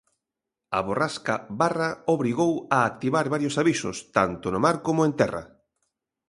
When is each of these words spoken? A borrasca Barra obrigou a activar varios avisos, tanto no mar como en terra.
A 0.77 0.79
borrasca 0.87 1.35
Barra 1.59 1.89
obrigou 2.15 2.53
a 2.75 2.79
activar 2.89 3.25
varios 3.35 3.55
avisos, 3.61 3.97
tanto 4.17 4.45
no 4.49 4.59
mar 4.65 4.77
como 4.85 5.01
en 5.07 5.11
terra. 5.21 5.43